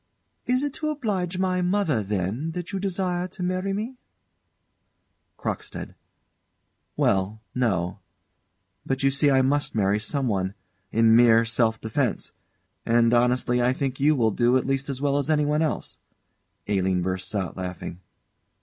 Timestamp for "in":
10.91-11.15